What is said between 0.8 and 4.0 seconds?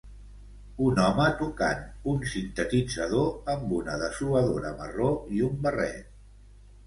Un home tocant un sintetitzador amb una